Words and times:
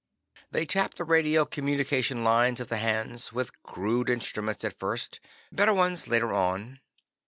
They 0.49 0.65
tapped 0.65 0.97
the 0.97 1.03
radio 1.03 1.45
communication 1.45 2.23
lines 2.23 2.59
of 2.59 2.69
the 2.69 2.79
Hans, 2.79 3.31
with 3.31 3.61
crude 3.61 4.09
instruments 4.09 4.65
at 4.65 4.79
first; 4.79 5.19
better 5.51 5.75
ones 5.75 6.07
later 6.07 6.33
on. 6.33 6.79